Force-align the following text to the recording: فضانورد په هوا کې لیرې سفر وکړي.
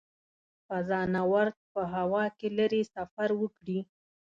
فضانورد 0.67 1.55
په 1.73 1.81
هوا 1.95 2.25
کې 2.37 2.47
لیرې 2.57 2.81
سفر 2.95 3.29
وکړي. 3.41 3.79